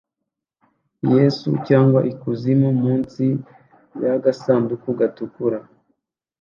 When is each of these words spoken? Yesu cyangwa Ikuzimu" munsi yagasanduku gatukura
Yesu 1.13 1.49
cyangwa 1.67 1.99
Ikuzimu" 2.11 2.69
munsi 2.81 3.25
yagasanduku 4.03 4.87
gatukura 4.99 5.59